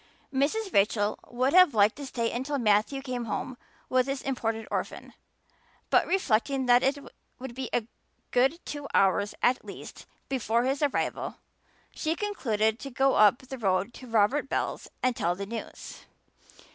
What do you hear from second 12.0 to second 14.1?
concluded to go up the road to